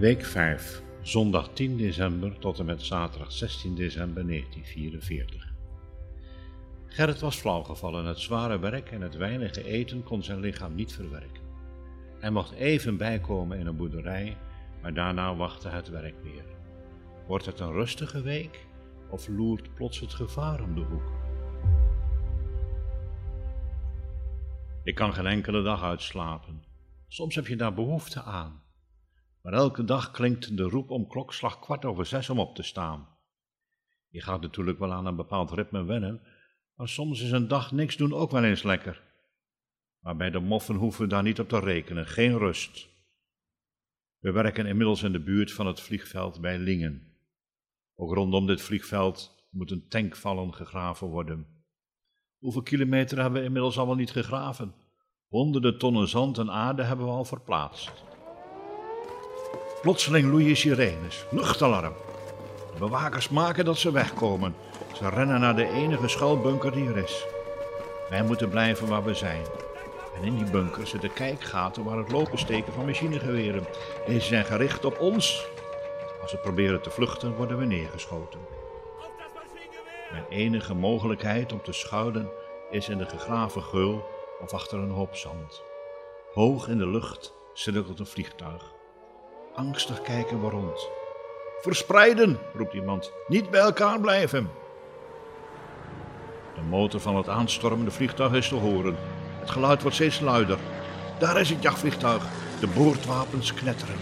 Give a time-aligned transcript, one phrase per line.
[0.00, 5.52] Week 5, zondag 10 december tot en met zaterdag 16 december 1944.
[6.86, 8.04] Gerrit was flauwgevallen.
[8.04, 11.42] Het zware werk en het weinige eten kon zijn lichaam niet verwerken.
[12.18, 14.36] Hij mocht even bijkomen in een boerderij,
[14.82, 16.44] maar daarna wachtte het werk weer.
[17.26, 18.66] Wordt het een rustige week
[19.10, 21.12] of loert plots het gevaar om de hoek?
[24.82, 26.64] Ik kan geen enkele dag uitslapen.
[27.08, 28.68] Soms heb je daar behoefte aan.
[29.42, 33.08] Maar elke dag klinkt de roep om klokslag kwart over zes om op te staan.
[34.08, 36.22] Je gaat natuurlijk wel aan een bepaald ritme wennen,
[36.74, 39.02] maar soms is een dag niks doen ook wel eens lekker.
[40.00, 42.88] Maar bij de moffen hoeven we daar niet op te rekenen, geen rust.
[44.18, 47.14] We werken inmiddels in de buurt van het vliegveld bij Lingen.
[47.94, 51.46] Ook rondom dit vliegveld moeten tankvallen gegraven worden.
[52.38, 54.74] Hoeveel kilometer hebben we inmiddels al wel niet gegraven?
[55.28, 58.09] Honderden tonnen zand en aarde hebben we al verplaatst.
[59.80, 61.94] Plotseling loeien sirenes, luchtalarm.
[62.72, 64.54] De bewakers maken dat ze wegkomen.
[64.94, 67.26] Ze rennen naar de enige schuilbunker die er is.
[68.10, 69.42] Wij moeten blijven waar we zijn.
[70.16, 73.66] En in die bunker zitten kijkgaten waar het lopen steken van machinegeweren.
[74.06, 75.46] Deze zijn gericht op ons.
[76.22, 78.40] Als we proberen te vluchten, worden we neergeschoten.
[80.10, 82.30] Mijn enige mogelijkheid om te schuilen
[82.70, 84.04] is in de gegraven geul
[84.40, 85.62] of achter een hoop zand.
[86.32, 88.78] Hoog in de lucht cirkelt een vliegtuig.
[89.60, 90.88] Angstig kijken we rond.
[91.60, 93.12] Verspreiden, roept iemand.
[93.28, 94.50] Niet bij elkaar blijven.
[96.54, 98.96] De motor van het aanstormende vliegtuig is te horen.
[99.40, 100.58] Het geluid wordt steeds luider.
[101.18, 102.24] Daar is het jachtvliegtuig.
[102.60, 103.96] De boordwapens knetteren.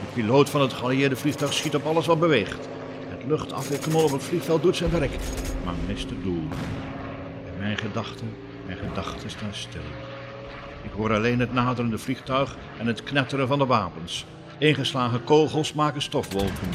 [0.00, 2.68] De piloot van het geallieerde vliegtuig schiet op alles wat beweegt.
[3.08, 5.16] Het luchtafweerkanon op het vliegveld doet zijn werk,
[5.64, 6.48] maar mist het doel.
[7.46, 9.80] En mijn gedachten, mijn gedachten staan stil.
[10.82, 14.26] Ik hoor alleen het naderende vliegtuig en het knetteren van de wapens.
[14.64, 16.68] Ingeslagen kogels maken stofwolken.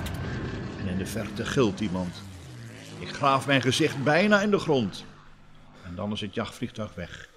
[0.80, 2.22] En in de verte gilt iemand.
[3.00, 5.06] Ik graaf mijn gezicht bijna in de grond.
[5.86, 7.30] En dan is het jachtvliegtuig weg.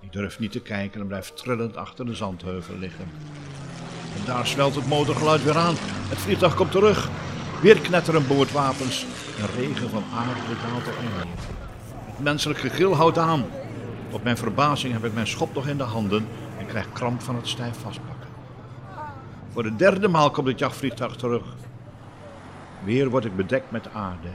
[0.00, 3.04] Ik durf niet te kijken en blijf trillend achter de zandheuvel liggen.
[4.16, 5.74] En daar zwelt het motorgeluid weer aan.
[6.08, 7.08] Het vliegtuig komt terug.
[7.62, 9.06] Weer knetteren boordwapens.
[9.38, 11.26] Een regen van aarde daalt op neer.
[12.06, 13.44] Het menselijk gegil houdt aan.
[14.10, 16.26] Op mijn verbazing heb ik mijn schop nog in de handen
[16.58, 18.11] en krijg kramp van het stijf vastpakken.
[19.52, 21.54] Voor de derde maal komt het jachtvliegtuig terug.
[22.84, 24.28] Weer word ik bedekt met aarde.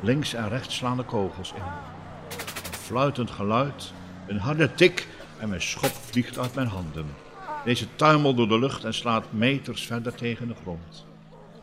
[0.00, 1.62] Links en rechts slaan de kogels in.
[1.62, 3.92] Een fluitend geluid,
[4.26, 5.08] een harde tik
[5.38, 7.06] en mijn schop vliegt uit mijn handen.
[7.64, 11.06] Deze tuimelt door de lucht en slaat meters verder tegen de grond.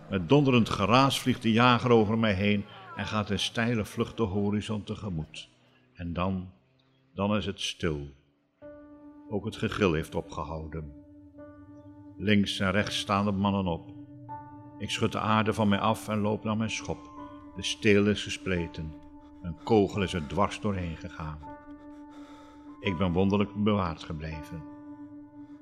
[0.10, 2.66] Met donderend geraas vliegt de jager over mij heen
[2.96, 5.50] en gaat in steile vlucht de horizon tegemoet.
[5.94, 6.52] En dan,
[7.14, 8.08] dan is het stil.
[9.30, 11.05] Ook het gegil heeft opgehouden.
[12.18, 13.94] Links en rechts staan de mannen op.
[14.78, 17.12] Ik schud de aarde van mij af en loop naar mijn schop.
[17.56, 18.94] De steel is gespleten.
[19.42, 21.40] Een kogel is er dwars doorheen gegaan.
[22.80, 24.64] Ik ben wonderlijk bewaard gebleven.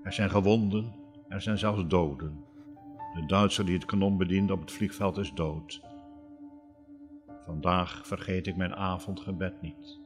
[0.03, 0.93] Er zijn gewonden,
[1.27, 2.43] er zijn zelfs doden.
[3.13, 5.81] De Duitser die het kanon bedient op het vliegveld is dood.
[7.45, 9.99] Vandaag vergeet ik mijn avondgebed niet.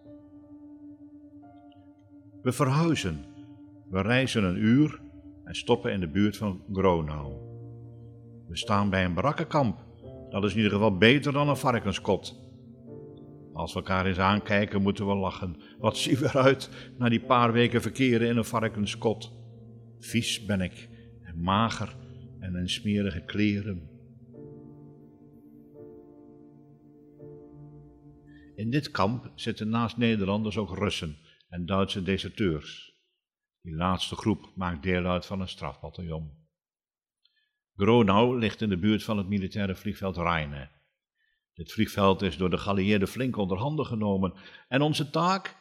[2.41, 3.25] We verhuizen.
[3.89, 5.01] We reizen een uur
[5.47, 7.33] en stoppen in de buurt van Gronau.
[8.47, 9.85] We staan bij een barakkenkamp.
[10.29, 12.45] Dat is in ieder geval beter dan een varkenskot.
[13.53, 15.55] Als we elkaar eens aankijken, moeten we lachen.
[15.79, 19.31] Wat zien we eruit na die paar weken verkeren in een varkenskot?
[19.99, 20.89] Vies ben ik
[21.23, 21.95] en mager
[22.39, 23.89] en in smerige kleren.
[28.55, 31.17] In dit kamp zitten naast Nederlanders ook Russen
[31.49, 32.86] en Duitse deserteurs.
[33.67, 36.47] Die laatste groep maakt deel uit van een strafbataljon.
[37.75, 40.69] Gronau ligt in de buurt van het militaire vliegveld Rheine.
[41.53, 44.33] Dit vliegveld is door de geallieerden flink onder handen genomen
[44.67, 45.55] en onze taak?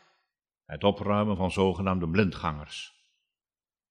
[0.65, 3.07] Het opruimen van zogenaamde blindgangers.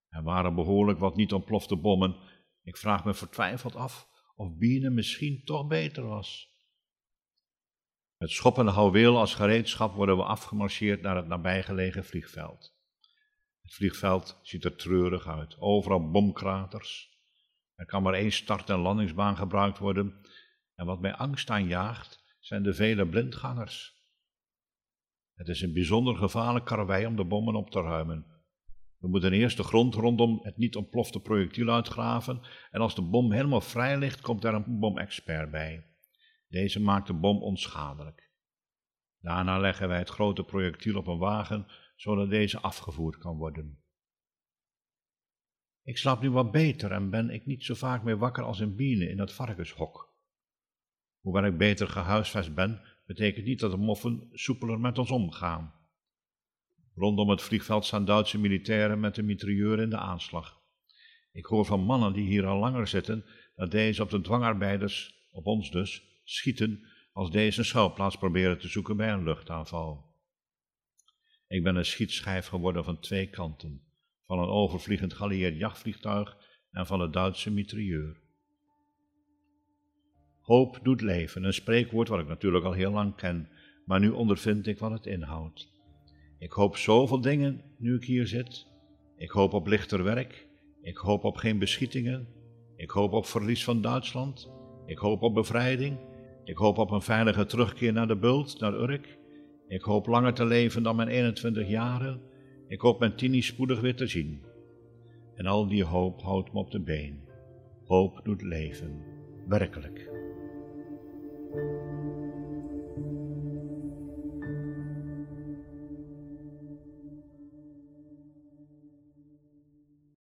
[0.10, 2.16] Er waren behoorlijk wat niet ontplofte bommen.
[2.64, 6.50] Ik vraag me vertwijfeld af of Bienen misschien toch beter was.
[8.18, 12.76] Met schop en houweel als gereedschap worden we afgemarcheerd naar het nabijgelegen vliegveld.
[13.66, 15.60] Het vliegveld ziet er treurig uit.
[15.60, 17.20] Overal bomkraters.
[17.76, 20.22] Er kan maar één start- en landingsbaan gebruikt worden.
[20.76, 23.94] En wat mij angst aanjaagt, zijn de vele blindgangers.
[25.34, 28.26] Het is een bijzonder gevaarlijk karwei om de bommen op te ruimen.
[28.98, 32.42] We moeten eerst de grond rondom het niet ontplofte projectiel uitgraven
[32.72, 35.86] en als de bom helemaal vrij ligt, komt er een bomexpert bij.
[36.48, 38.32] Deze maakt de bom onschadelijk.
[39.20, 43.80] Daarna leggen wij het grote projectiel op een wagen zodat deze afgevoerd kan worden.
[45.84, 48.76] Ik slaap nu wat beter en ben ik niet zo vaak meer wakker als een
[48.76, 50.14] biene in dat varkenshok.
[51.20, 55.74] Hoewel ik beter gehuisvest ben, betekent niet dat de moffen soepeler met ons omgaan.
[56.96, 60.62] Rondom het vliegveld staan Duitse militairen met de mitrailleur in de aanslag.
[61.32, 63.26] Ik hoor van mannen die hier al langer zitten
[63.56, 68.68] dat deze op de dwangarbeiders, op ons dus, schieten als deze een schuilplaats proberen te
[68.68, 70.15] zoeken bij een luchtaanval.
[71.48, 73.82] Ik ben een schietschijf geworden van twee kanten,
[74.26, 76.38] van een overvliegend geallieerd jachtvliegtuig
[76.72, 78.18] en van de Duitse mitrailleur.
[80.42, 83.50] Hoop doet leven, een spreekwoord wat ik natuurlijk al heel lang ken,
[83.86, 85.74] maar nu ondervind ik wat het inhoudt.
[86.40, 88.68] Ik hoop zoveel dingen nu ik hier zit.
[89.18, 90.48] Ik hoop op lichter werk.
[90.82, 92.28] Ik hoop op geen beschietingen.
[92.76, 94.52] Ik hoop op verlies van Duitsland.
[94.86, 96.00] Ik hoop op bevrijding.
[96.44, 99.18] Ik hoop op een veilige terugkeer naar de bult, naar Urk.
[99.68, 102.22] Ik hoop langer te leven dan mijn 21 jaren.
[102.68, 104.42] Ik hoop mijn Tini spoedig weer te zien.
[105.36, 107.20] En al die hoop houdt me op de been.
[107.86, 109.02] Hoop doet leven,
[109.48, 110.10] werkelijk.